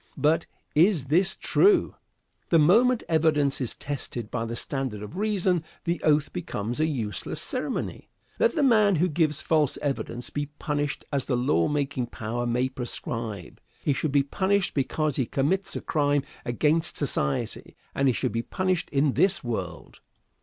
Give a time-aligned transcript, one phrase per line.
[0.17, 1.93] but, "Is this true?"
[2.49, 7.39] The moment evidence is tested by the standard of reason, the oath becomes a useless
[7.39, 8.09] ceremony.
[8.39, 13.61] Let the man who gives false evidence be punished as the lawmaking power may prescribe.
[13.83, 18.41] He should be punished because he commits a crime against society, and he should be
[18.41, 19.99] punished in this world.